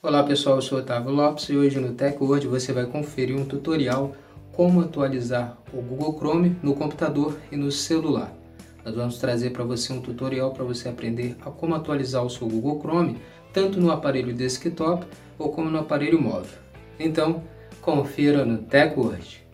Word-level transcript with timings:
Olá 0.00 0.22
pessoal, 0.22 0.54
eu 0.54 0.62
sou 0.62 0.78
Otávio 0.78 1.10
Lopes 1.10 1.48
e 1.48 1.56
hoje 1.56 1.80
no 1.80 1.92
TechWord 1.92 2.46
você 2.46 2.72
vai 2.72 2.86
conferir 2.86 3.36
um 3.36 3.44
tutorial 3.44 4.14
como 4.52 4.80
atualizar 4.80 5.58
o 5.72 5.82
Google 5.82 6.16
Chrome 6.16 6.56
no 6.62 6.72
computador 6.76 7.36
e 7.50 7.56
no 7.56 7.72
celular. 7.72 8.32
Nós 8.84 8.94
vamos 8.94 9.18
trazer 9.18 9.50
para 9.50 9.64
você 9.64 9.92
um 9.92 10.00
tutorial 10.00 10.52
para 10.52 10.62
você 10.62 10.88
aprender 10.88 11.36
a 11.40 11.50
como 11.50 11.74
atualizar 11.74 12.24
o 12.24 12.30
seu 12.30 12.46
Google 12.46 12.78
Chrome 12.78 13.20
tanto 13.52 13.80
no 13.80 13.90
aparelho 13.90 14.32
desktop 14.32 15.04
ou 15.36 15.50
como 15.50 15.68
no 15.68 15.80
aparelho 15.80 16.22
móvel. 16.22 16.60
Então, 16.96 17.42
confira 17.80 18.44
no 18.44 18.58
TechWord. 18.58 19.48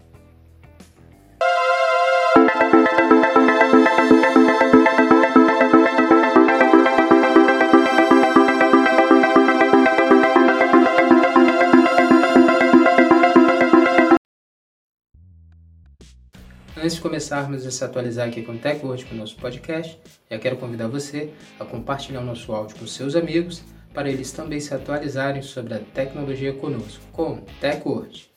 Antes 16.85 16.97
de 16.97 17.01
começarmos 17.01 17.67
a 17.67 17.71
se 17.71 17.83
atualizar 17.83 18.29
aqui 18.29 18.43
com 18.43 18.53
o 18.53 18.59
TechWord, 18.59 19.07
com 19.07 19.15
o 19.15 19.19
nosso 19.19 19.37
podcast, 19.37 19.99
já 20.31 20.39
quero 20.39 20.59
convidar 20.59 20.87
você 20.87 21.33
a 21.59 21.65
compartilhar 21.65 22.21
o 22.21 22.25
nosso 22.27 22.53
áudio 22.53 22.77
com 22.77 22.87
seus 22.87 23.17
amigos 23.17 23.63
para 23.95 24.11
eles 24.11 24.31
também 24.33 24.61
se 24.61 24.75
atualizarem 24.75 25.41
sobre 25.41 25.73
a 25.73 25.79
tecnologia 25.79 26.53
conosco, 26.53 27.03
com 27.11 27.39
TechWord. 27.59 28.31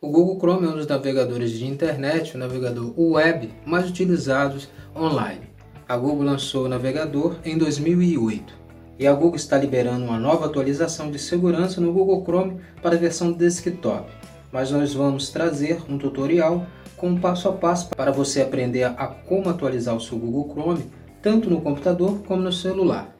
O 0.00 0.08
Google 0.08 0.38
Chrome 0.38 0.66
é 0.66 0.70
um 0.70 0.76
dos 0.76 0.86
navegadores 0.86 1.50
de 1.50 1.66
internet, 1.66 2.36
o 2.36 2.38
navegador 2.38 2.98
web 2.98 3.52
mais 3.66 3.90
utilizados 3.90 4.70
online. 4.96 5.50
A 5.86 5.94
Google 5.98 6.24
lançou 6.24 6.64
o 6.64 6.68
navegador 6.70 7.36
em 7.44 7.58
2008 7.58 8.64
e 8.98 9.06
a 9.06 9.12
Google 9.12 9.36
está 9.36 9.58
liberando 9.58 10.04
uma 10.04 10.18
nova 10.18 10.46
atualização 10.46 11.10
de 11.10 11.18
segurança 11.18 11.80
no 11.80 11.92
Google 11.92 12.22
Chrome 12.22 12.60
para 12.82 12.96
a 12.96 12.98
versão 12.98 13.32
desktop. 13.32 14.10
Mas 14.50 14.70
nós 14.70 14.94
vamos 14.94 15.28
trazer 15.28 15.82
um 15.88 15.98
tutorial 15.98 16.66
com 16.96 17.08
um 17.08 17.20
passo 17.20 17.48
a 17.48 17.52
passo 17.52 17.90
para 17.90 18.10
você 18.10 18.40
aprender 18.40 18.84
a 18.84 19.06
como 19.06 19.50
atualizar 19.50 19.94
o 19.94 20.00
seu 20.00 20.18
Google 20.18 20.50
Chrome 20.50 20.90
tanto 21.20 21.50
no 21.50 21.60
computador 21.60 22.22
como 22.22 22.42
no 22.42 22.52
celular. 22.52 23.14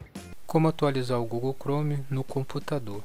Como 0.47 0.69
atualizar 0.69 1.21
o 1.21 1.27
Google 1.27 1.57
Chrome 1.61 1.99
no 2.09 2.25
computador? 2.25 3.03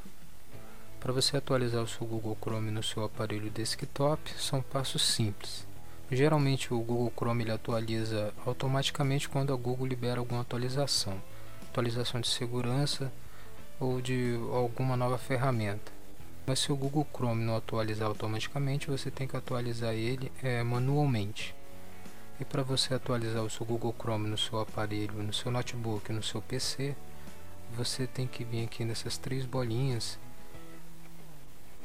Para 1.00 1.12
você 1.12 1.36
atualizar 1.36 1.82
o 1.82 1.88
seu 1.88 2.06
Google 2.06 2.38
Chrome 2.40 2.72
no 2.72 2.84
seu 2.84 3.04
aparelho 3.04 3.50
desktop, 3.50 4.32
são 4.38 4.62
passos 4.62 5.02
simples. 5.02 5.66
Geralmente 6.10 6.74
o 6.74 6.80
Google 6.80 7.12
Chrome 7.18 7.44
ele 7.44 7.52
atualiza 7.52 8.32
automaticamente 8.46 9.28
quando 9.28 9.52
a 9.52 9.56
Google 9.56 9.88
libera 9.88 10.20
alguma 10.20 10.42
atualização 10.42 11.18
atualização 11.72 12.20
de 12.20 12.28
segurança 12.28 13.12
ou 13.80 14.02
de 14.02 14.38
alguma 14.52 14.98
nova 14.98 15.18
ferramenta. 15.18 15.92
Mas 16.46 16.60
se 16.60 16.72
o 16.72 16.76
Google 16.76 17.08
Chrome 17.16 17.46
não 17.46 17.56
atualizar 17.56 18.10
automaticamente, 18.10 18.90
você 18.90 19.10
tem 19.10 19.26
que 19.26 19.38
atualizar 19.38 19.94
ele 19.94 20.30
é, 20.44 20.62
manualmente. 20.64 21.56
E 22.40 22.44
para 22.46 22.62
você 22.62 22.94
atualizar 22.94 23.42
o 23.42 23.50
seu 23.50 23.66
Google 23.66 23.96
Chrome 23.98 24.28
no 24.28 24.38
seu 24.38 24.60
aparelho, 24.60 25.24
no 25.24 25.32
seu 25.32 25.50
notebook, 25.50 26.12
no 26.12 26.22
seu 26.22 26.42
PC, 26.42 26.94
você 27.74 28.06
tem 28.06 28.28
que 28.28 28.44
vir 28.44 28.66
aqui 28.66 28.84
nessas 28.84 29.18
três 29.18 29.46
bolinhas 29.46 30.20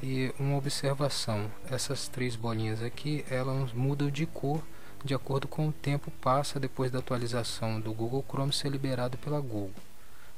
e 0.02 0.34
uma 0.38 0.56
observação, 0.56 1.50
essas 1.70 2.08
três 2.08 2.34
bolinhas 2.34 2.82
aqui, 2.82 3.24
elas 3.30 3.72
mudam 3.72 4.10
de 4.10 4.26
cor 4.26 4.62
de 5.05 5.14
acordo 5.14 5.47
com 5.47 5.69
o 5.69 5.72
tempo 5.72 6.11
passa 6.20 6.58
depois 6.58 6.91
da 6.91 6.98
atualização 6.98 7.80
do 7.80 7.92
Google 7.92 8.25
Chrome 8.28 8.52
ser 8.52 8.69
liberado 8.69 9.16
pela 9.19 9.41
Google. 9.41 9.72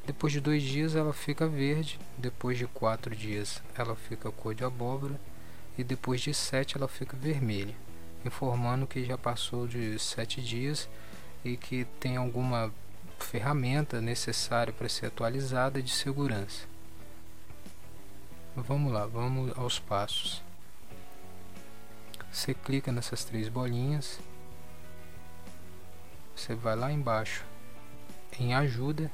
Depois 0.07 0.33
de 0.33 0.41
dois 0.41 0.63
dias 0.63 0.95
ela 0.95 1.13
fica 1.13 1.47
verde, 1.47 1.99
depois 2.17 2.57
de 2.59 2.67
quatro 2.67 3.15
dias 3.15 3.63
ela 3.75 3.95
fica 3.95 4.31
cor 4.31 4.55
de 4.55 4.65
abóbora 4.65 5.21
e 5.77 5.85
depois 5.85 6.21
de 6.21 6.33
sete 6.33 6.77
ela 6.77 6.89
fica 6.89 7.17
vermelha, 7.17 7.75
informando 8.25 8.87
que 8.87 9.05
já 9.05 9.19
passou 9.19 9.67
de 9.67 9.99
sete 9.99 10.41
dias 10.41 10.89
e 11.45 11.57
que 11.57 11.85
tem 12.01 12.17
alguma 12.17 12.73
ferramenta 13.19 14.01
necessária 14.01 14.73
para 14.73 14.89
ser 14.89 15.07
atualizada 15.07 15.83
de 15.83 15.91
segurança. 15.91 16.67
Vamos 18.57 18.93
lá, 18.93 19.07
vamos 19.07 19.57
aos 19.57 19.79
passos. 19.79 20.43
Você 22.33 22.55
clica 22.55 22.91
nessas 22.91 23.25
três 23.25 23.49
bolinhas 23.49 24.19
você 26.39 26.55
vai 26.55 26.77
lá 26.77 26.93
embaixo 26.93 27.45
em 28.39 28.55
ajuda 28.55 29.11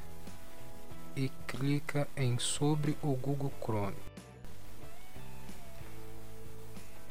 e 1.17 1.31
clica 1.47 2.07
em 2.15 2.39
sobre 2.39 2.99
o 3.03 3.15
Google 3.15 3.53
Chrome. 3.63 3.97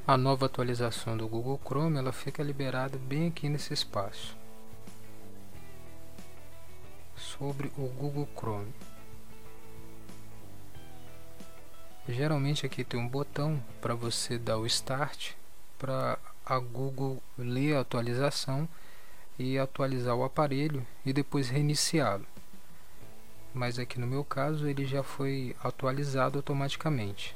A 0.05 0.15
nova 0.15 0.45
atualização 0.45 1.17
do 1.17 1.27
Google 1.27 1.59
Chrome 1.65 1.97
ela 1.97 2.11
fica 2.11 2.43
liberada 2.43 2.97
bem 2.97 3.29
aqui 3.29 3.49
nesse 3.49 3.73
espaço. 3.73 4.37
Sobre 7.15 7.71
o 7.75 7.87
Google 7.87 8.27
Chrome. 8.37 8.73
Geralmente 12.07 12.65
aqui 12.65 12.83
tem 12.83 12.99
um 12.99 13.07
botão 13.07 13.63
para 13.81 13.95
você 13.95 14.37
dar 14.37 14.59
o 14.59 14.67
start 14.67 15.31
para 15.79 16.19
a 16.45 16.59
Google 16.59 17.23
ler 17.37 17.77
a 17.77 17.79
atualização 17.79 18.69
e 19.37 19.57
atualizar 19.57 20.15
o 20.15 20.23
aparelho 20.23 20.85
e 21.05 21.11
depois 21.11 21.49
reiniciá-lo. 21.49 22.25
Mas 23.53 23.77
aqui 23.77 23.99
no 23.99 24.07
meu 24.07 24.23
caso 24.23 24.67
ele 24.67 24.85
já 24.85 25.03
foi 25.03 25.55
atualizado 25.63 26.39
automaticamente. 26.39 27.35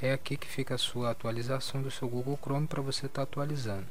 É 0.00 0.12
aqui 0.12 0.36
que 0.36 0.46
fica 0.46 0.74
a 0.74 0.78
sua 0.78 1.10
atualização 1.10 1.80
do 1.80 1.90
seu 1.90 2.08
Google 2.08 2.38
Chrome 2.42 2.66
para 2.66 2.82
você 2.82 3.06
estar 3.06 3.20
tá 3.20 3.22
atualizando. 3.22 3.86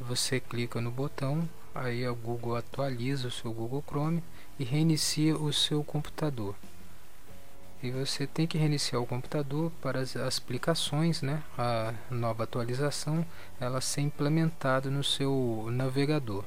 Você 0.00 0.40
clica 0.40 0.80
no 0.80 0.90
botão, 0.90 1.48
aí 1.72 2.04
a 2.04 2.10
Google 2.10 2.56
atualiza 2.56 3.28
o 3.28 3.30
seu 3.30 3.52
Google 3.52 3.84
Chrome 3.86 4.22
e 4.58 4.64
reinicia 4.64 5.36
o 5.36 5.52
seu 5.52 5.84
computador 5.84 6.56
e 7.84 7.90
você 7.90 8.26
tem 8.26 8.46
que 8.46 8.58
reiniciar 8.58 9.00
o 9.02 9.06
computador 9.06 9.70
para 9.82 10.00
as 10.00 10.16
aplicações, 10.16 11.20
né, 11.20 11.42
a 11.58 11.92
nova 12.10 12.44
atualização, 12.44 13.26
ela 13.60 13.80
ser 13.80 14.00
implementada 14.00 14.90
no 14.90 15.04
seu 15.04 15.68
navegador. 15.70 16.44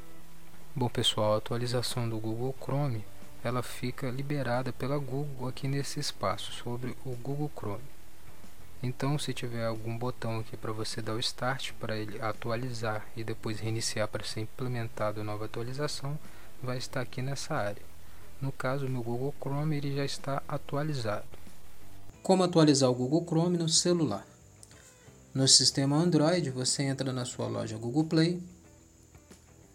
Bom 0.75 0.89
pessoal, 0.89 1.35
a 1.35 1.37
atualização 1.37 2.09
do 2.09 2.17
Google 2.17 2.55
Chrome 2.59 3.03
ela 3.43 3.61
fica 3.61 4.09
liberada 4.09 4.73
pela 4.73 4.97
Google 4.97 5.47
aqui 5.47 5.67
nesse 5.67 5.99
espaço 5.99 6.51
sobre 6.51 6.95
o 7.05 7.11
Google 7.15 7.51
Chrome. 7.55 7.97
Então, 8.81 9.17
se 9.17 9.33
tiver 9.33 9.65
algum 9.65 9.97
botão 9.97 10.39
aqui 10.39 10.55
para 10.57 10.71
você 10.71 11.01
dar 11.01 11.13
o 11.13 11.19
start 11.19 11.71
para 11.79 11.95
ele 11.95 12.21
atualizar 12.21 13.05
e 13.15 13.23
depois 13.23 13.59
reiniciar 13.59 14.07
para 14.07 14.23
ser 14.23 14.41
implementado 14.41 15.21
a 15.21 15.23
nova 15.23 15.45
atualização, 15.45 16.17
vai 16.61 16.77
estar 16.77 17.01
aqui 17.01 17.21
nessa 17.21 17.55
área. 17.55 17.81
No 18.41 18.51
caso, 18.51 18.87
no 18.87 19.01
Google 19.01 19.33
Chrome 19.41 19.77
ele 19.77 19.95
já 19.95 20.05
está 20.05 20.43
atualizado. 20.47 21.25
Como 22.21 22.43
atualizar 22.43 22.89
o 22.89 22.93
Google 22.93 23.25
Chrome 23.25 23.57
no 23.57 23.67
celular? 23.67 24.27
No 25.33 25.47
sistema 25.47 25.95
Android, 25.95 26.49
você 26.51 26.83
entra 26.83 27.11
na 27.11 27.25
sua 27.25 27.47
loja 27.47 27.77
Google 27.77 28.03
Play, 28.03 28.41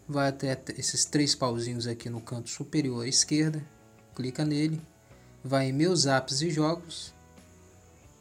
vai 0.07 0.29
até 0.29 0.57
esses 0.77 1.05
três 1.05 1.35
pauzinhos 1.35 1.87
aqui 1.87 2.09
no 2.09 2.21
canto 2.21 2.49
superior 2.49 3.03
à 3.03 3.07
esquerda, 3.07 3.63
clica 4.15 4.45
nele, 4.45 4.81
vai 5.43 5.69
em 5.69 5.73
Meus 5.73 6.05
Apps 6.05 6.41
e 6.41 6.49
Jogos, 6.49 7.13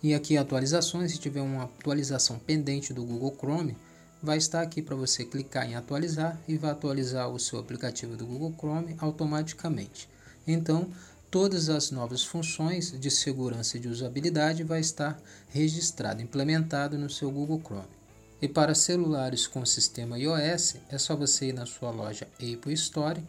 e 0.03 0.15
aqui 0.15 0.37
atualizações, 0.37 1.13
se 1.13 1.19
tiver 1.19 1.43
uma 1.43 1.65
atualização 1.65 2.39
pendente 2.39 2.93
do 2.93 3.05
Google 3.05 3.37
Chrome, 3.39 3.77
vai 4.21 4.39
estar 4.39 4.61
aqui 4.61 4.83
para 4.83 4.97
você 4.97 5.25
clicar 5.25 5.69
em 5.69 5.77
atualizar 5.77 6.37
e 6.49 6.57
vai 6.57 6.73
atualizar 6.73 7.29
o 7.29 7.39
seu 7.39 7.59
aplicativo 7.61 8.17
do 8.17 8.27
Google 8.27 8.55
Chrome 8.59 8.97
automaticamente. 8.99 10.09
Então, 10.47 10.89
todas 11.31 11.69
as 11.69 11.91
novas 11.91 12.25
funções 12.25 12.93
de 12.99 13.11
segurança 13.11 13.77
e 13.77 13.81
de 13.81 13.89
usabilidade 13.89 14.63
vai 14.63 14.81
estar 14.81 15.21
registrado, 15.49 16.23
implementado 16.23 16.99
no 16.99 17.09
seu 17.09 17.31
Google 17.31 17.61
Chrome. 17.65 18.03
E 18.41 18.49
para 18.49 18.75
celulares 18.75 19.47
com 19.47 19.65
sistema 19.65 20.19
iOS, 20.19 20.77
é 20.89 20.99
só 20.99 21.15
você 21.15 21.47
ir 21.47 21.53
na 21.53 21.65
sua 21.65 21.91
loja 21.91 22.27
Apple 22.35 22.73
Store, 22.75 23.23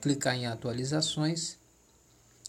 clicar 0.00 0.36
em 0.36 0.46
atualizações 0.46 1.58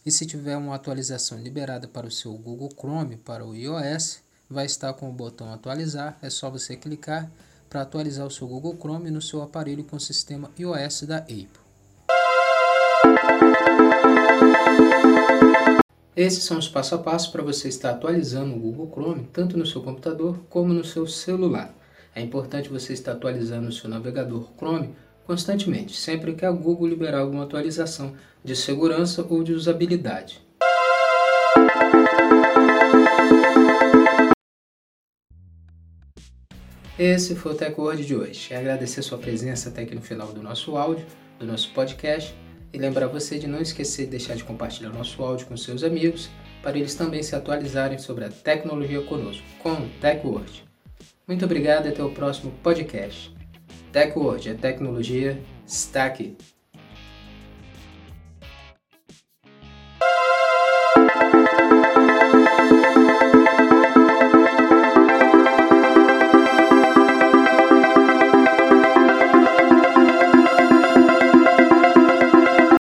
e 0.05 0.11
se 0.11 0.25
tiver 0.25 0.57
uma 0.57 0.75
atualização 0.75 1.37
liberada 1.37 1.87
para 1.87 2.07
o 2.07 2.11
seu 2.11 2.33
Google 2.33 2.71
Chrome 2.75 3.17
para 3.17 3.45
o 3.45 3.55
iOS, 3.55 4.19
vai 4.49 4.65
estar 4.65 4.93
com 4.93 5.09
o 5.09 5.13
botão 5.13 5.53
atualizar, 5.53 6.17
é 6.21 6.29
só 6.29 6.49
você 6.49 6.75
clicar 6.75 7.31
para 7.69 7.83
atualizar 7.83 8.25
o 8.25 8.31
seu 8.31 8.47
Google 8.47 8.75
Chrome 8.79 9.11
no 9.11 9.21
seu 9.21 9.41
aparelho 9.41 9.83
com 9.83 9.99
sistema 9.99 10.51
iOS 10.57 11.03
da 11.03 11.17
Apple. 11.17 11.60
Esses 16.15 16.43
são 16.43 16.59
os 16.59 16.67
passo 16.67 16.93
a 16.93 16.97
passo 16.97 17.31
para 17.31 17.41
você 17.41 17.67
estar 17.67 17.91
atualizando 17.91 18.53
o 18.53 18.59
Google 18.59 18.91
Chrome 18.91 19.27
tanto 19.33 19.57
no 19.57 19.65
seu 19.65 19.81
computador 19.81 20.39
como 20.49 20.73
no 20.73 20.83
seu 20.83 21.07
celular. 21.07 21.73
É 22.13 22.21
importante 22.21 22.69
você 22.69 22.93
estar 22.93 23.13
atualizando 23.13 23.69
o 23.69 23.71
seu 23.71 23.89
navegador 23.89 24.47
Chrome 24.55 24.93
constantemente, 25.25 25.97
sempre 25.97 26.33
que 26.33 26.45
a 26.45 26.51
Google 26.51 26.87
liberar 26.87 27.21
alguma 27.21 27.45
atualização 27.45 28.13
de 28.43 28.55
segurança 28.55 29.25
ou 29.29 29.43
de 29.43 29.53
usabilidade. 29.53 30.41
Esse 36.99 37.33
foi 37.33 37.53
o 37.53 37.55
TechWord 37.55 38.05
de 38.05 38.15
hoje. 38.15 38.49
Quero 38.49 38.61
agradecer 38.61 39.01
sua 39.01 39.17
presença 39.17 39.69
até 39.69 39.81
aqui 39.81 39.95
no 39.95 40.01
final 40.01 40.27
do 40.27 40.43
nosso 40.43 40.77
áudio, 40.77 41.05
do 41.39 41.47
nosso 41.47 41.71
podcast, 41.71 42.35
e 42.73 42.77
lembrar 42.77 43.07
você 43.07 43.37
de 43.37 43.47
não 43.47 43.59
esquecer 43.59 44.05
de 44.05 44.11
deixar 44.11 44.35
de 44.35 44.43
compartilhar 44.43 44.89
nosso 44.89 45.21
áudio 45.23 45.47
com 45.47 45.57
seus 45.57 45.83
amigos, 45.83 46.29
para 46.61 46.77
eles 46.77 46.95
também 46.95 47.23
se 47.23 47.35
atualizarem 47.35 47.97
sobre 47.97 48.25
a 48.25 48.29
tecnologia 48.29 49.01
conosco, 49.01 49.43
com 49.61 49.87
TechWord. 49.99 50.63
Muito 51.27 51.45
obrigado 51.45 51.87
e 51.87 51.89
até 51.89 52.03
o 52.03 52.11
próximo 52.11 52.51
podcast. 52.63 53.33
TechWord, 53.91 54.51
a 54.51 54.55
tecnologia 54.55 55.41
está 55.65 56.05
aqui. 56.05 56.35